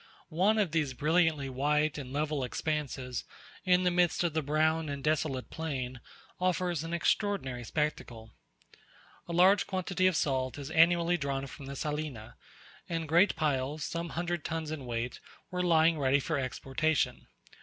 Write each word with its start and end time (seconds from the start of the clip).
One 0.29 0.57
of 0.57 0.71
these 0.71 0.95
brilliantly 0.95 1.47
white 1.47 1.99
and 1.99 2.11
level 2.11 2.43
expanses 2.43 3.23
in 3.65 3.83
the 3.83 3.91
midst 3.91 4.23
of 4.23 4.33
the 4.33 4.41
brown 4.41 4.89
and 4.89 5.03
desolate 5.03 5.51
plain, 5.51 5.99
offers 6.39 6.83
an 6.83 6.91
extraordinary 6.91 7.63
spectacle. 7.63 8.31
A 9.27 9.31
large 9.31 9.67
quantity 9.67 10.07
of 10.07 10.15
salt 10.15 10.57
is 10.57 10.71
annually 10.71 11.17
drawn 11.17 11.45
from 11.45 11.67
the 11.67 11.75
salina: 11.75 12.35
and 12.89 13.07
great 13.07 13.35
piles, 13.35 13.83
some 13.83 14.09
hundred 14.17 14.43
tons 14.43 14.71
in 14.71 14.87
weight, 14.87 15.19
were 15.51 15.61
lying 15.61 15.99
ready 15.99 16.19
for 16.19 16.39
exportation. 16.39 17.27